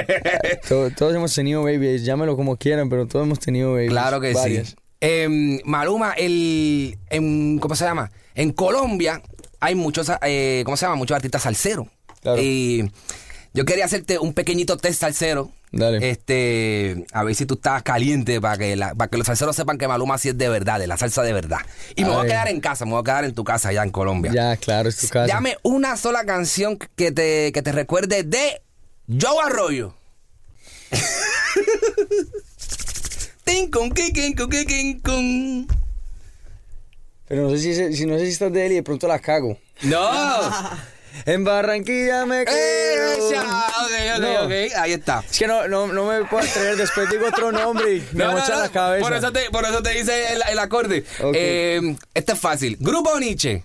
To- 0.69 0.91
todos 0.93 1.13
hemos 1.17 1.35
tenido 1.35 1.65
babies, 1.65 2.05
llámelo 2.05 2.37
como 2.37 2.57
quieran, 2.57 2.89
pero 2.89 3.09
todos 3.09 3.27
hemos 3.27 3.41
tenido 3.41 3.73
babies. 3.73 3.91
claro 3.91 4.21
que 4.21 4.33
varias. 4.35 4.69
sí. 4.69 4.75
Em, 5.01 5.59
Maluma, 5.65 6.13
el, 6.13 6.97
en, 7.11 7.59
¿cómo 7.59 7.75
se 7.75 7.85
llama? 7.85 8.13
En 8.37 8.53
Colombia 8.53 9.21
hay 9.59 9.75
muchos, 9.75 10.09
eh, 10.23 10.63
¿cómo 10.65 10.77
se 10.77 10.87
llama? 10.87 10.95
Muchos 10.95 11.17
artistas 11.17 11.43
salseros. 11.43 11.89
Claro. 12.23 12.41
Y 12.41 12.89
yo 13.53 13.65
quería 13.65 13.85
hacerte 13.85 14.21
un 14.21 14.33
pequeñito 14.33 14.77
test 14.77 15.01
salsero. 15.01 15.51
Dale. 15.73 16.11
Este, 16.11 17.05
a 17.13 17.25
ver 17.25 17.35
si 17.35 17.45
tú 17.45 17.55
estás 17.55 17.83
caliente 17.83 18.41
para 18.41 18.57
que, 18.57 18.77
la- 18.77 18.95
para 18.95 19.11
que 19.11 19.19
los 19.19 19.27
salseros 19.27 19.57
sepan 19.57 19.77
que 19.79 19.89
Maluma 19.89 20.17
sí 20.17 20.29
es 20.31 20.39
de 20.39 20.49
verdad, 20.49 20.79
de 20.79 20.87
la 20.87 20.97
salsa 20.97 21.23
de 21.23 21.33
verdad. 21.33 21.59
Y 21.97 22.05
me 22.05 22.13
A 22.13 22.17
voy 22.17 22.25
a 22.25 22.29
quedar 22.29 22.49
en 22.49 22.61
casa, 22.61 22.85
me 22.85 22.93
voy 22.93 23.01
a 23.01 23.05
quedar 23.05 23.25
en 23.25 23.35
tu 23.35 23.45
casa 23.45 23.69
allá 23.71 23.83
en 23.83 23.91
Colombia. 23.91 24.33
Ya, 24.33 24.57
claro, 24.57 24.89
es 24.89 24.97
tu 24.97 25.09
casa. 25.09 25.33
Dame 25.35 25.57
una 25.63 25.97
sola 25.97 26.25
canción 26.25 26.79
que 26.97 27.13
te, 27.13 27.53
que 27.53 27.63
te 27.63 27.73
recuerde 27.73 28.23
de 28.23 28.63
Joe 29.09 29.43
Arroyo. 29.45 29.95
Pero 37.29 37.43
no 37.43 37.51
sé 37.51 37.59
si, 37.59 37.97
si 37.97 38.07
no 38.07 38.19
sé 38.19 38.27
si 38.27 38.33
estás 38.33 38.53
de 38.53 38.67
él 38.67 38.73
y 38.73 38.75
de 38.77 38.83
pronto 38.83 39.09
la 39.09 39.19
cago. 39.19 39.59
No. 39.83 40.09
En 41.25 41.45
Barranquilla 41.45 42.27
me 42.27 42.45
quiero 42.45 43.19
Mocha. 43.19 43.43
Ok, 43.43 43.93
ok, 44.17 44.21
No. 44.21 44.43
ok. 44.45 44.53
Ahí 44.77 44.93
está. 44.93 45.25
Es 45.31 45.39
que 45.39 45.47
no, 45.47 45.67
no, 45.69 45.87
no 45.89 46.07
me 46.07 46.25
puedo 46.25 46.45
atrever, 46.47 46.77
después 46.77 47.11
digo 47.11 47.27
otro 47.29 47.51
nombre 47.53 47.95
y 47.97 48.09
me 48.13 48.29
mocha 48.29 48.57
la 48.57 48.69
cabeza. 48.69 49.07
Por 49.09 49.17
eso 49.17 49.33
te, 49.33 49.51
por 49.51 49.65
eso 49.65 49.83
te 49.83 49.99
hice 49.99 50.33
el, 50.35 50.43
el 50.51 50.59
acorde. 50.59 51.05
Eh, 51.35 51.97
este 52.15 52.33
es 52.33 52.39
fácil. 52.39 52.77
Grupo 52.81 53.19
Nietzsche. 53.19 53.65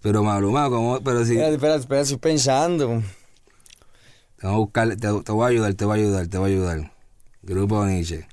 Pero 0.00 0.22
Maluma, 0.24 0.68
¿cómo? 0.68 1.00
Pero 1.00 1.24
si. 1.24 1.32
Espérate, 1.32 1.54
espérate, 1.54 1.80
espérate, 1.80 2.02
estoy 2.04 2.18
pensando. 2.18 3.02
Te 4.38 4.46
voy 4.46 4.54
a 4.54 4.58
buscar, 4.58 4.88
te, 4.88 4.96
te 4.96 5.32
voy 5.32 5.44
a 5.44 5.48
ayudar, 5.48 5.74
te 5.74 5.84
voy 5.84 5.98
a 6.00 6.02
ayudar, 6.02 6.26
te 6.26 6.38
voy 6.38 6.50
a 6.50 6.54
ayudar. 6.54 6.92
Grupo 7.42 7.84
Nietzsche. 7.86 8.26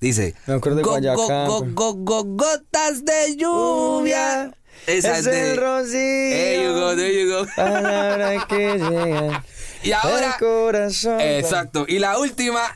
Dice. 0.00 0.34
Me 0.46 0.54
acuerdo 0.54 0.82
go, 0.82 0.92
pues. 0.92 1.04
go, 1.04 1.64
go, 1.74 1.94
go, 1.94 2.24
gotas 2.24 3.04
de 3.04 3.36
lluvia. 3.36 4.50
Esa 4.86 5.12
es 5.12 5.18
es 5.18 5.24
de- 5.26 5.50
el 5.52 5.56
rocío. 5.58 5.90
There 5.92 6.64
you 6.64 6.72
go, 6.72 6.96
there 6.96 7.22
you 7.22 7.30
go. 7.30 7.46
Palabra 7.56 8.46
que 8.48 8.78
llega. 8.78 9.44
Y 9.82 9.92
ahora. 9.92 10.32
El 10.32 10.38
corazón. 10.38 11.20
Exacto. 11.20 11.86
Y 11.88 11.98
la 12.00 12.18
última, 12.18 12.74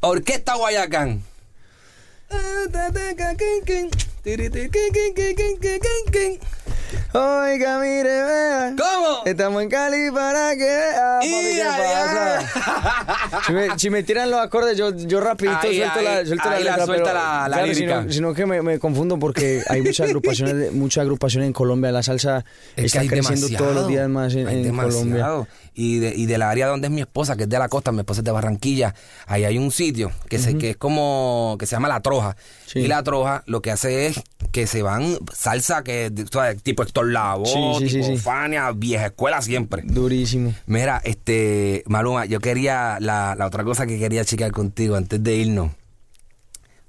Orquesta 0.00 0.54
Guayacán. 0.54 1.22
Oiga, 7.16 7.78
mire, 7.78 8.02
vea. 8.24 8.74
¿Cómo? 8.76 9.22
Estamos 9.24 9.62
en 9.62 9.68
Cali 9.68 10.10
para 10.10 10.56
que 10.56 10.64
vea. 10.64 11.18
papi, 11.20 11.28
¿qué 11.28 11.56
¡Ya, 11.58 11.76
pasa? 11.76 13.42
Si 13.46 13.52
me, 13.52 13.78
si 13.78 13.90
me 13.90 14.02
tiran 14.02 14.32
los 14.32 14.40
acordes, 14.40 14.76
yo, 14.76 14.92
yo 14.96 15.20
rapidito 15.20 15.56
Ahí, 15.62 15.76
suelto 15.76 15.98
ahí, 16.00 16.04
la, 16.04 16.26
suelto 16.26 16.50
la 16.50 16.58
letra, 16.58 16.86
suelta 16.86 17.04
pero, 17.04 17.14
la- 17.14 17.48
la 17.48 17.56
claro. 17.58 17.74
Sino, 17.74 18.12
sino 18.12 18.34
que 18.34 18.46
me, 18.46 18.62
me 18.62 18.80
confundo 18.80 19.16
porque 19.20 19.62
hay 19.68 19.82
muchas 19.82 20.08
agrupaciones, 20.08 20.56
de- 20.58 20.70
muchas 20.72 21.02
agrupaciones 21.02 21.46
en 21.46 21.52
Colombia. 21.52 21.92
La 21.92 22.02
salsa 22.02 22.44
Es 22.74 22.86
está 22.86 23.06
creciendo 23.06 23.46
todos 23.56 23.74
los 23.76 23.86
días 23.86 24.08
más 24.08 24.34
en. 24.34 24.74
Colombia. 24.76 25.28
Y, 25.76 25.98
de, 26.00 26.12
y 26.16 26.26
del 26.26 26.42
área 26.42 26.66
donde 26.66 26.88
es 26.88 26.92
mi 26.92 27.00
esposa, 27.00 27.36
que 27.36 27.44
es 27.44 27.48
de 27.48 27.58
la 27.60 27.68
costa, 27.68 27.92
mi 27.92 28.00
esposa 28.00 28.22
es 28.22 28.24
de 28.24 28.30
Barranquilla, 28.32 28.94
ahí 29.26 29.44
hay 29.44 29.58
un 29.58 29.70
sitio 29.70 30.10
que, 30.28 30.38
se, 30.38 30.56
que 30.58 30.70
es 30.70 30.76
como, 30.76 31.56
que 31.60 31.66
se 31.66 31.76
llama 31.76 31.88
La 31.88 32.00
Troja. 32.00 32.36
Sí. 32.66 32.80
Y 32.80 32.86
La 32.88 33.02
Troja 33.02 33.42
lo 33.46 33.62
que 33.62 33.70
hace 33.70 34.06
es 34.06 34.20
que 34.52 34.66
se 34.66 34.82
van 34.82 35.18
salsa 35.32 35.82
que, 35.82 36.10
tú 36.10 36.26
sabes, 36.32 36.62
tipo 36.62 36.82
Héctor 36.82 37.10
Lavoe, 37.10 37.46
Sí, 37.78 37.88
sí, 37.88 38.00
tipo. 38.00 38.16
Fania, 38.18 38.70
vieja 38.72 39.06
escuela 39.06 39.42
siempre. 39.42 39.82
Durísimo. 39.84 40.54
Mira, 40.66 41.00
este, 41.04 41.82
Maluma, 41.86 42.24
yo 42.24 42.40
quería, 42.40 42.98
la, 43.00 43.34
la 43.36 43.46
otra 43.46 43.64
cosa 43.64 43.86
que 43.86 43.98
quería 43.98 44.24
checar 44.24 44.52
contigo 44.52 44.96
antes 44.96 45.22
de 45.22 45.34
irnos. 45.34 45.72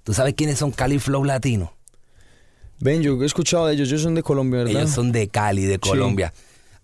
¿Tú 0.03 0.13
sabes 0.13 0.35
quiénes 0.35 0.59
son 0.59 0.71
Cali 0.71 0.99
Flow 0.99 1.23
Latino? 1.23 1.73
Ven, 2.79 3.01
yo 3.01 3.21
he 3.21 3.25
escuchado 3.25 3.67
de 3.67 3.73
ellos, 3.73 3.87
ellos 3.89 4.03
son 4.03 4.15
de 4.15 4.23
Colombia, 4.23 4.59
¿verdad? 4.63 4.81
Ellos 4.83 4.91
son 4.91 5.11
de 5.11 5.27
Cali, 5.27 5.65
de 5.65 5.79
Colombia. 5.79 6.33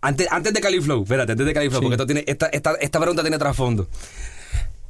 Antes, 0.02 0.28
antes 0.32 0.54
de 0.54 0.62
Cali 0.62 0.82
Flow, 0.82 1.04
espérate, 1.04 1.34
antes 1.34 1.46
de 1.46 1.54
Cali 1.54 1.70
Flow, 1.70 1.82
porque 1.82 1.94
esto 1.94 2.06
tiene, 2.08 2.24
esta, 2.26 2.48
esta, 2.48 2.74
esta 2.76 3.00
pregunta 3.00 3.22
tiene 3.22 3.38
trasfondo. 3.38 3.88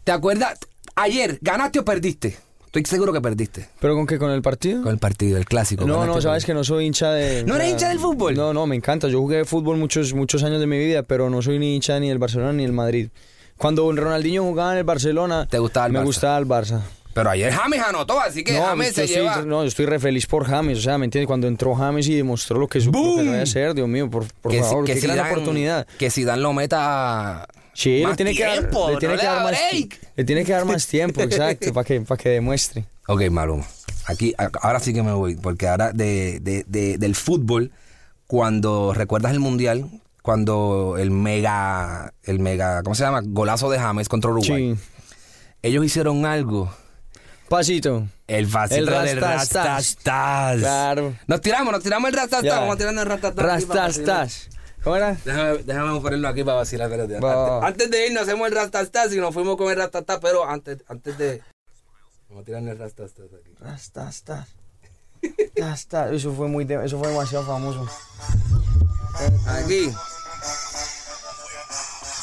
¿Te 0.05 0.11
acuerdas? 0.11 0.57
Ayer, 0.95 1.37
¿ganaste 1.41 1.79
o 1.79 1.85
perdiste? 1.85 2.37
Estoy 2.73 2.85
seguro 2.85 3.11
que 3.11 3.19
perdiste 3.19 3.67
¿Pero 3.81 3.95
con 3.95 4.07
qué? 4.07 4.17
¿Con 4.17 4.31
el 4.31 4.41
partido? 4.41 4.81
con 4.83 4.93
el 4.93 4.97
partido, 4.97 5.37
el 5.37 5.43
clásico. 5.45 5.85
No, 5.85 5.95
¿ganaste 5.99 6.15
no, 6.15 6.21
sabes 6.21 6.45
que 6.45 6.53
no 6.53 6.63
soy 6.63 6.85
hincha 6.85 7.11
de... 7.11 7.43
¿No 7.43 7.55
eres 7.57 7.71
hincha 7.71 7.89
del 7.89 7.99
fútbol? 7.99 8.33
No, 8.35 8.53
no, 8.53 8.65
me 8.65 8.75
encanta. 8.77 9.09
Yo 9.09 9.19
jugué 9.19 9.43
fútbol 9.43 9.75
muchos, 9.77 10.13
muchos 10.13 10.41
años 10.43 10.61
de 10.61 10.67
mi 10.67 10.77
vida, 10.79 11.03
pero 11.03 11.29
no 11.29 11.41
soy 11.41 11.59
ni 11.59 11.75
hincha 11.75 11.99
ni 11.99 12.07
del 12.07 12.17
Barcelona 12.17 12.53
ni 12.53 12.63
del 12.63 12.71
Madrid. 12.71 13.09
Cuando 13.57 13.91
Ronaldinho 13.91 14.43
jugaba 14.43 14.71
en 14.71 14.77
el 14.77 14.83
Barcelona... 14.85 15.47
¿Te 15.49 15.59
gustaba 15.59 15.87
el 15.87 15.91
Me 15.91 15.99
Barça? 15.99 16.05
gustaba 16.05 16.37
el 16.37 16.47
Barça. 16.47 16.79
Pero 17.13 17.29
ayer 17.29 17.51
James 17.51 17.81
anotó, 17.81 18.21
así 18.21 18.41
que 18.41 18.53
no, 18.53 18.63
James 18.63 18.95
se 18.95 19.03
estoy, 19.03 19.21
lleva... 19.23 19.41
no, 19.41 19.63
yo 19.63 19.67
estoy 19.67 19.85
re 19.85 19.99
feliz 19.99 20.25
por 20.27 20.45
James, 20.45 20.77
o 20.77 20.81
sea, 20.81 20.97
¿me 20.97 21.03
entiendes? 21.03 21.27
Cuando 21.27 21.47
entró 21.49 21.75
James 21.75 22.07
y 22.07 22.15
demostró 22.15 22.57
lo 22.57 22.69
que, 22.69 22.79
su, 22.79 22.85
lo 22.85 22.93
que 22.93 22.97
¡Boom! 22.99 23.25
sabía 23.25 23.41
hacer, 23.41 23.73
Dios 23.73 23.89
mío, 23.89 24.09
por, 24.09 24.27
por 24.41 24.49
que, 24.49 24.61
favor, 24.61 24.85
que 24.85 24.93
qué 24.93 25.01
gran 25.01 25.17
Zidane- 25.17 25.31
oportunidad. 25.33 25.87
Que 25.99 26.09
Zidane 26.09 26.41
lo 26.41 26.53
meta 26.53 27.45
Sí, 27.73 28.03
le 28.05 28.15
tiene, 28.15 28.35
que 28.35 28.43
dar, 28.43 28.59
tiempo, 28.59 28.89
le 28.91 28.97
tiene 28.97 29.13
no 29.15 29.19
que 29.19 29.23
le 29.25 29.29
dar 29.29 29.37
da 29.39 29.43
más, 29.51 29.59
le 30.15 30.23
tiene 30.25 30.43
que 30.45 30.51
dar 30.51 30.65
más 30.65 30.87
tiempo, 30.87 31.21
exacto, 31.23 31.73
para 31.73 31.85
que, 31.85 32.01
para 32.01 32.21
que 32.21 32.29
demuestre. 32.29 32.85
Ok, 33.07 33.29
Maluma. 33.29 33.65
Aquí, 34.07 34.33
ahora 34.61 34.79
sí 34.79 34.93
que 34.93 35.03
me 35.03 35.13
voy, 35.13 35.35
porque 35.35 35.67
ahora 35.67 35.91
de, 35.93 36.39
de- 36.41 36.65
de- 36.67 36.97
del 36.97 37.15
fútbol, 37.15 37.71
cuando 38.27 38.93
recuerdas 38.93 39.31
el 39.31 39.39
mundial, 39.39 39.89
cuando 40.21 40.95
el 40.99 41.11
mega, 41.11 42.13
el 42.23 42.39
mega, 42.39 42.83
¿cómo 42.83 42.93
se 42.95 43.03
llama? 43.03 43.21
Golazo 43.23 43.69
de 43.69 43.79
James 43.79 44.09
contra 44.09 44.31
Uruguay. 44.31 44.75
Sí. 44.75 44.81
Ellos 45.63 45.85
hicieron 45.85 46.25
algo. 46.25 46.73
Pasito. 47.49 48.07
El 48.27 48.45
vasito 48.47 48.79
El 48.79 48.85
del 49.05 49.19
rastastas. 49.21 49.65
rastastas. 49.65 50.59
Claro. 50.59 51.13
Nos 51.27 51.41
tiramos, 51.41 51.73
nos 51.73 51.83
tiramos 51.83 52.09
el 52.09 52.15
rastastas. 52.15 52.59
Vamos 52.59 52.77
tirando 52.77 53.01
el 53.01 53.07
rastastas. 53.07 53.45
Rastastas. 53.45 54.49
¿Cómo 54.83 54.95
era? 54.95 55.15
Déjame, 55.23 55.57
déjame 55.59 55.99
ponerlo 56.01 56.27
aquí 56.27 56.43
para 56.43 56.57
vacilar. 56.57 56.91
espérate. 56.91 57.19
Va, 57.19 57.57
Antes, 57.57 57.67
antes 57.85 57.91
de 57.91 58.07
irnos 58.07 58.23
hacemos 58.23 58.47
el 58.47 58.55
rastastas 58.55 59.13
y 59.13 59.17
nos 59.17 59.33
fuimos 59.33 59.57
con 59.57 59.69
el 59.71 59.77
rastastas, 59.77 60.19
pero 60.21 60.43
antes, 60.47 60.77
antes 60.87 61.17
de... 61.17 61.41
Vamos 62.29 62.41
a 62.41 62.45
tirar 62.45 62.63
el 62.63 62.77
rastastas 62.77 63.25
aquí. 63.27 63.53
Rastastas. 63.59 64.47
Rastas. 65.55 66.11
Eso 66.13 66.33
fue 66.33 66.47
muy, 66.47 66.63
eso 66.83 66.97
fue 66.97 67.09
demasiado 67.09 67.45
famoso. 67.45 67.87
Aquí. 69.47 69.91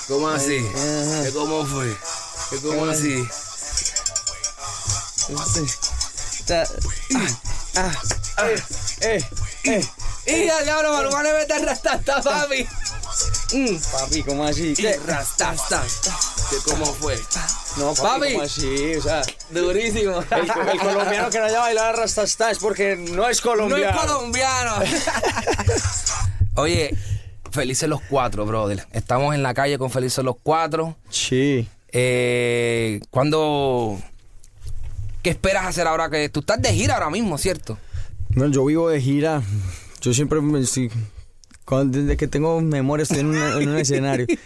¿Cómo 0.08 0.28
así? 0.28 0.58
¿Qué 1.22 1.30
cómo 1.32 1.64
fue? 1.66 1.94
¿Qué 2.50 2.56
cómo 2.66 2.86
así? 2.86 3.22
Ta- 6.46 6.66
Ah, 7.76 7.92
ah, 8.38 8.48
eh, 8.48 8.62
eh, 9.02 9.24
eh. 9.64 9.84
Y 10.28 10.46
ya 10.46 10.62
diablo, 10.62 10.92
Maluma 10.92 11.22
le 11.22 11.32
mete 11.32 11.58
rastasta, 11.64 12.22
papi. 12.22 12.66
Mm. 13.54 13.76
Papi, 13.92 14.22
¿cómo 14.22 14.44
así? 14.44 14.74
¿Qué? 14.74 14.98
rastasta. 15.06 15.82
¿Qué 16.50 16.56
cómo 16.64 16.86
fue? 16.86 17.18
No, 17.78 17.94
papi, 17.94 18.02
Papi. 18.20 18.32
¿cómo 18.34 18.44
así? 18.44 18.94
O 18.96 19.02
sea, 19.02 19.22
Durísimo. 19.50 20.18
el, 20.30 20.68
el 20.72 20.78
colombiano 20.78 21.30
que 21.30 21.38
no 21.38 21.44
haya 21.46 21.60
bailado 21.60 21.92
rastastas 21.94 22.52
es 22.52 22.58
porque 22.58 22.96
no 22.96 23.28
es 23.28 23.42
No 23.44 23.50
colombiano. 23.50 23.90
es 24.00 24.06
colombiano. 24.06 24.74
Oye, 26.56 26.94
felices 27.50 27.88
los 27.88 28.00
cuatro, 28.02 28.44
brother. 28.46 28.86
Estamos 28.92 29.34
en 29.34 29.42
la 29.42 29.54
calle 29.54 29.78
con 29.78 29.90
felices 29.90 30.24
los 30.24 30.36
cuatro. 30.42 30.96
Sí. 31.10 31.68
Eh, 31.92 33.00
¿Cuándo... 33.10 33.98
¿Qué 35.22 35.30
esperas 35.30 35.66
hacer 35.66 35.86
ahora 35.86 36.10
que 36.10 36.28
tú 36.28 36.40
estás 36.40 36.60
de 36.62 36.72
gira 36.72 36.94
ahora 36.94 37.10
mismo, 37.10 37.38
cierto? 37.38 37.78
Bueno, 38.30 38.52
yo 38.52 38.64
vivo 38.64 38.88
de 38.88 39.00
gira. 39.00 39.42
Yo 40.08 40.14
siempre 40.14 40.40
me 40.40 40.58
estoy... 40.60 40.90
cuando- 41.64 41.98
desde 41.98 42.16
que 42.16 42.26
tengo 42.26 42.60
memoria 42.62 43.02
estoy 43.02 43.18
en, 43.20 43.26
una- 43.26 43.58
en 43.60 43.68
un 43.68 43.76
escenario. 43.76 44.26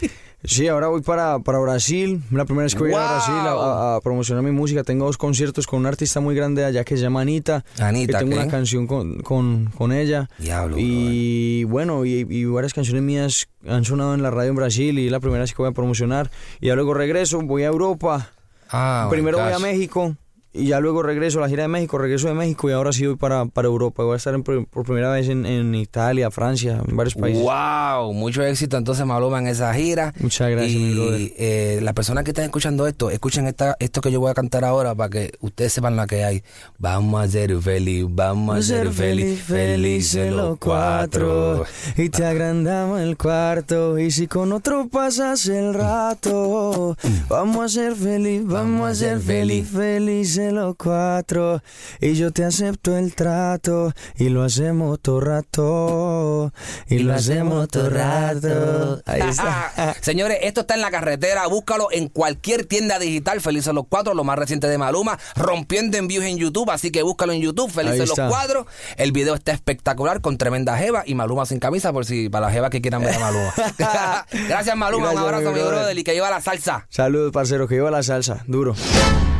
Sí, 0.44 0.66
ahora 0.66 0.88
voy 0.88 1.02
para, 1.02 1.38
para 1.38 1.60
Brasil. 1.60 2.20
La 2.32 2.44
primera 2.44 2.64
vez 2.64 2.74
que 2.74 2.80
voy 2.80 2.92
a. 2.94 2.96
Brasil 2.96 3.32
a, 3.36 4.00
promocionar 4.02 4.42
mi 4.42 4.50
música. 4.50 4.82
Tengo 4.82 5.04
dos 5.06 5.16
conciertos 5.16 5.68
con 5.68 5.78
un 5.78 5.86
artista 5.86 6.18
muy 6.18 6.34
grande 6.34 6.64
allá 6.64 6.82
que 6.82 6.96
se 6.96 7.02
llama 7.04 7.20
Anita. 7.20 7.64
Anita, 7.78 8.18
que 8.18 8.24
tengo 8.24 8.32
¿qué? 8.36 8.42
una 8.42 8.50
canción 8.50 8.88
con, 8.88 9.20
con, 9.20 9.66
con 9.66 9.92
ella. 9.92 10.28
Diablo, 10.38 10.74
Y 10.80 11.62
bueno, 11.62 12.04
y, 12.04 12.26
y 12.28 12.44
varias 12.46 12.74
canciones 12.74 13.04
mías 13.04 13.46
han 13.68 13.84
sonado 13.84 14.14
en 14.14 14.22
la 14.24 14.32
radio 14.32 14.50
en 14.50 14.56
Brasil 14.56 14.98
y 14.98 15.06
es 15.06 15.12
la 15.12 15.20
primera 15.20 15.42
vez 15.42 15.52
que 15.52 15.58
voy 15.62 15.68
a 15.70 15.74
promocionar. 15.74 16.28
Y 16.60 16.66
ya 16.66 16.74
luego 16.74 16.92
regreso, 16.92 17.40
voy 17.42 17.62
a 17.62 17.66
Europa. 17.66 18.32
Ah, 18.68 19.06
Primero 19.10 19.38
voy 19.38 19.52
a. 19.52 19.60
México 19.60 20.16
y 20.54 20.66
ya 20.66 20.80
luego 20.80 21.02
regreso 21.02 21.38
a 21.38 21.42
la 21.42 21.48
gira 21.48 21.62
de 21.62 21.68
México, 21.68 21.96
regreso 21.96 22.28
de 22.28 22.34
México 22.34 22.68
y 22.68 22.72
ahora 22.72 22.92
sí 22.92 23.06
voy 23.06 23.16
para, 23.16 23.46
para 23.46 23.68
Europa. 23.68 24.02
Voy 24.02 24.14
a 24.14 24.16
estar 24.16 24.34
en 24.34 24.42
por 24.42 24.84
primera 24.84 25.10
vez 25.10 25.28
en, 25.28 25.46
en 25.46 25.74
Italia, 25.74 26.30
Francia, 26.30 26.82
en 26.86 26.96
varios 26.96 27.14
países. 27.14 27.42
Wow, 27.42 28.12
mucho 28.12 28.42
éxito 28.42 28.76
entonces 28.76 29.06
Maluma 29.06 29.38
en 29.38 29.46
esa 29.46 29.72
gira. 29.72 30.12
Muchas 30.20 30.50
gracias, 30.50 30.74
mi. 30.74 30.92
Y 30.92 31.34
eh, 31.38 31.80
las 31.82 31.94
personas 31.94 32.24
que 32.24 32.32
están 32.32 32.44
escuchando 32.44 32.86
esto, 32.86 33.10
escuchen 33.10 33.46
esta, 33.46 33.76
esto 33.78 34.00
que 34.00 34.12
yo 34.12 34.20
voy 34.20 34.30
a 34.30 34.34
cantar 34.34 34.64
ahora 34.64 34.94
para 34.94 35.08
que 35.08 35.32
ustedes 35.40 35.72
sepan 35.72 35.96
la 35.96 36.06
que 36.06 36.24
hay. 36.24 36.42
Vamos 36.78 37.24
a 37.24 37.28
ser 37.28 37.56
feliz, 37.58 38.04
vamos 38.08 38.58
a 38.58 38.62
ser 38.62 38.92
feliz, 38.92 39.42
felices 39.42 40.32
los 40.32 40.58
cuatro. 40.58 41.64
Y 41.96 42.08
te 42.10 42.24
agrandamos 42.24 43.00
el 43.00 43.16
cuarto 43.16 43.98
Y 43.98 44.10
si 44.10 44.26
con 44.26 44.52
otro 44.52 44.88
pasas 44.88 45.46
el 45.46 45.74
rato 45.74 46.96
Vamos 47.28 47.64
a 47.64 47.68
ser 47.68 47.94
feliz, 47.94 48.44
vamos, 48.44 48.90
a 48.90 48.94
ser 48.94 49.20
feliz, 49.20 49.68
felices 49.68 50.41
los 50.50 50.74
cuatro 50.76 51.62
Y 52.00 52.14
yo 52.14 52.32
te 52.32 52.44
acepto 52.44 52.96
el 52.96 53.14
trato 53.14 53.92
Y 54.16 54.30
lo 54.30 54.42
hacemos 54.42 54.98
todo 55.00 55.20
rato 55.20 56.52
Y, 56.88 56.98
lo 56.98 57.14
hacemos 57.14 57.68
todo 57.68 57.90
rato 57.90 59.02
Ahí 59.06 59.20
está 59.28 59.94
Señores, 60.00 60.38
esto 60.42 60.62
está 60.62 60.74
en 60.74 60.80
la 60.80 60.90
carretera. 60.90 61.46
Búscalo 61.46 61.88
en 61.90 62.08
cualquier 62.08 62.64
tienda 62.64 62.98
digital. 62.98 63.40
Felices 63.40 63.72
los 63.72 63.84
cuatro, 63.88 64.14
lo 64.14 64.24
más 64.24 64.38
reciente 64.38 64.66
de 64.68 64.78
Maluma. 64.78 65.18
Rompiendo 65.36 65.96
en 65.98 66.08
views 66.08 66.24
en 66.24 66.38
YouTube. 66.38 66.70
Así 66.70 66.90
que 66.90 67.02
búscalo 67.02 67.32
en 67.32 67.40
YouTube. 67.40 67.70
Felices 67.70 68.08
los 68.08 68.18
cuatro. 68.28 68.66
El 68.96 69.12
video 69.12 69.34
está 69.34 69.52
espectacular 69.52 70.20
con 70.20 70.38
tremenda 70.38 70.76
jeva 70.76 71.02
y 71.06 71.14
Maluma 71.14 71.46
sin 71.46 71.58
camisa. 71.58 71.92
Por 71.92 72.04
si 72.04 72.28
para 72.28 72.46
las 72.46 72.54
jevas 72.54 72.70
que 72.70 72.80
quieran 72.80 73.02
ver 73.02 73.14
a 73.14 73.18
Maluma. 73.18 73.54
Gracias, 74.48 74.76
Maluma. 74.76 75.12
Gracias, 75.12 75.22
Un 75.22 75.28
abrazo, 75.28 75.52
mi 75.52 75.60
brother. 75.60 75.74
brother. 75.74 75.98
Y 75.98 76.04
que 76.04 76.14
lleva 76.14 76.30
la 76.30 76.40
salsa. 76.40 76.86
Saludos 76.88 77.32
parcero, 77.32 77.68
que 77.68 77.76
lleva 77.76 77.90
la 77.90 78.02
salsa, 78.02 78.44
duro 78.46 78.74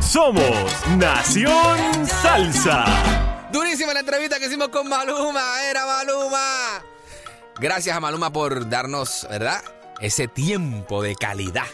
Somos 0.02 0.86
Nación 0.98 2.06
Salsa. 2.06 2.84
Durísima 3.52 3.94
la 3.94 4.00
entrevista 4.00 4.38
que 4.38 4.46
hicimos 4.46 4.68
con 4.68 4.88
Maluma, 4.88 5.62
era 5.64 5.86
Maluma. 5.86 6.82
Gracias 7.58 7.96
a 7.96 8.00
Maluma 8.00 8.32
por 8.32 8.68
darnos, 8.68 9.26
¿verdad? 9.30 9.62
Ese 10.00 10.28
tiempo 10.28 11.02
de 11.02 11.14
calidad. 11.14 11.66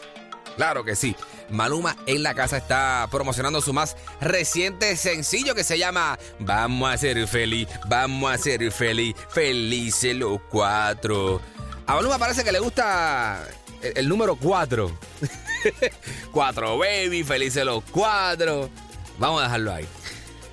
Claro 0.56 0.84
que 0.84 0.94
sí. 0.94 1.16
Maluma 1.50 1.96
en 2.06 2.22
la 2.22 2.34
casa 2.34 2.58
está 2.58 3.08
promocionando 3.10 3.60
su 3.60 3.72
más 3.72 3.96
reciente 4.20 4.96
sencillo 4.96 5.54
que 5.54 5.64
se 5.64 5.78
llama 5.78 6.18
Vamos 6.38 6.92
a 6.92 6.98
ser 6.98 7.26
feliz, 7.26 7.68
vamos 7.86 8.30
a 8.30 8.38
ser 8.38 8.70
feliz, 8.70 9.16
felices 9.30 10.14
los 10.14 10.40
cuatro. 10.50 11.40
A 11.86 11.94
Maluma 11.94 12.18
parece 12.18 12.44
que 12.44 12.52
le 12.52 12.58
gusta 12.60 13.48
el, 13.82 14.08
número 14.08 14.36
cuatro. 14.36 14.96
cuatro 16.32 16.78
baby, 16.78 17.24
felices 17.24 17.64
los 17.64 17.82
cuatro. 17.84 18.70
Vamos 19.18 19.40
a 19.40 19.44
dejarlo 19.44 19.72
ahí. 19.72 19.86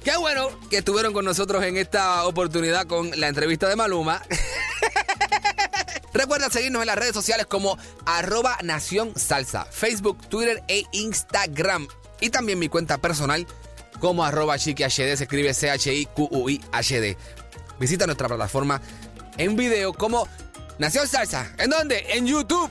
Qué 0.03 0.15
bueno 0.17 0.49
que 0.69 0.77
estuvieron 0.77 1.13
con 1.13 1.25
nosotros 1.25 1.63
en 1.63 1.77
esta 1.77 2.25
oportunidad 2.25 2.85
con 2.85 3.11
la 3.19 3.27
entrevista 3.27 3.67
de 3.67 3.75
Maluma. 3.75 4.21
Recuerda 6.13 6.49
seguirnos 6.49 6.81
en 6.81 6.87
las 6.87 6.95
redes 6.95 7.13
sociales 7.13 7.45
como 7.45 7.77
arroba 8.05 8.57
Nación 8.63 9.13
Salsa, 9.15 9.65
Facebook, 9.65 10.29
Twitter 10.29 10.63
e 10.67 10.83
Instagram. 10.91 11.87
Y 12.21 12.29
también 12.29 12.59
mi 12.59 12.69
cuenta 12.69 12.99
personal 12.99 13.45
como 13.99 14.23
arroba 14.23 14.55
HD, 14.55 14.87
se 14.87 15.13
escribe 15.13 15.53
C-H-I-Q-U-I-H-D. 15.53 17.17
Visita 17.79 18.05
nuestra 18.05 18.27
plataforma 18.27 18.81
en 19.37 19.55
video 19.55 19.93
como 19.93 20.27
Nación 20.77 21.07
Salsa. 21.07 21.51
¿En 21.57 21.69
dónde? 21.69 22.05
En 22.09 22.25
YouTube. 22.25 22.69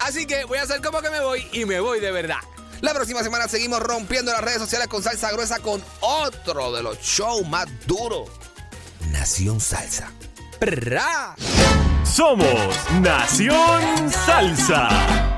Así 0.00 0.26
que 0.26 0.44
voy 0.44 0.58
a 0.58 0.62
hacer 0.62 0.80
como 0.80 1.00
que 1.00 1.10
me 1.10 1.20
voy 1.20 1.46
y 1.52 1.64
me 1.64 1.80
voy 1.80 2.00
de 2.00 2.10
verdad. 2.10 2.40
La 2.80 2.94
próxima 2.94 3.22
semana 3.22 3.48
seguimos 3.48 3.80
rompiendo 3.80 4.32
las 4.32 4.40
redes 4.40 4.58
sociales 4.58 4.86
con 4.88 5.02
salsa 5.02 5.32
gruesa 5.32 5.58
con 5.58 5.82
otro 6.00 6.72
de 6.72 6.82
los 6.82 6.98
shows 7.00 7.46
más 7.48 7.66
duros. 7.86 8.28
Nación 9.10 9.60
Salsa. 9.60 10.12
¡Pra! 10.60 11.34
Somos 12.04 12.76
Nación 13.00 14.10
Salsa. 14.10 15.37